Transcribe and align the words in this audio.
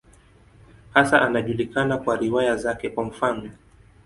Hasa 0.93 1.21
anajulikana 1.21 1.97
kwa 1.97 2.17
riwaya 2.17 2.55
zake, 2.55 2.89
kwa 2.89 3.03
mfano. 3.03 3.51